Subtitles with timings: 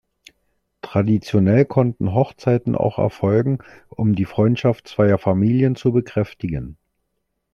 [0.81, 6.75] Traditionell konnten Hochzeiten auch erfolgen, um die Freundschaft zweier Familien zu bekräftigen.